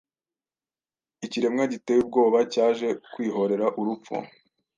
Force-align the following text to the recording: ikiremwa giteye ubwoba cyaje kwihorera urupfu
ikiremwa 1.25 1.63
giteye 1.71 1.99
ubwoba 2.03 2.39
cyaje 2.53 2.87
kwihorera 3.13 3.67
urupfu 3.79 4.15